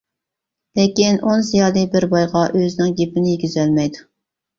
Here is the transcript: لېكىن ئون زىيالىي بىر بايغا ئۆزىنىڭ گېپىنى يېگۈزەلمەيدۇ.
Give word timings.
لېكىن 0.77 1.19
ئون 1.27 1.43
زىيالىي 1.49 1.85
بىر 1.95 2.07
بايغا 2.13 2.41
ئۆزىنىڭ 2.61 2.95
گېپىنى 3.03 3.35
يېگۈزەلمەيدۇ. 3.37 4.03